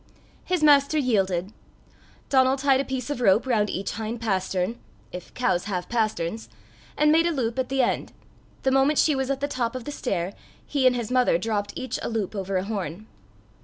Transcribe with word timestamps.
His 0.45 0.63
master 0.63 0.97
yielded. 0.97 1.53
Donal 2.29 2.55
tied 2.57 2.79
a 2.81 2.85
piece 2.85 3.11
of 3.11 3.21
rope 3.21 3.45
round 3.45 3.69
each 3.69 3.91
hind 3.91 4.19
pastern 4.19 4.79
if 5.11 5.31
cows 5.35 5.65
have 5.65 5.89
pasterns 5.89 6.49
and 6.97 7.11
made 7.11 7.27
a 7.27 7.31
loop 7.31 7.59
at 7.59 7.69
the 7.69 7.83
end. 7.83 8.11
The 8.63 8.71
moment 8.71 8.97
she 8.97 9.13
was 9.13 9.29
at 9.29 9.41
the 9.41 9.47
top 9.47 9.75
of 9.75 9.83
the 9.83 9.91
stair, 9.91 10.33
he 10.65 10.87
and 10.87 10.95
his 10.95 11.11
mother 11.11 11.37
dropped 11.37 11.73
each 11.75 11.99
a 12.01 12.09
loop 12.09 12.33
over 12.35 12.57
a 12.57 12.63
horn. 12.63 13.05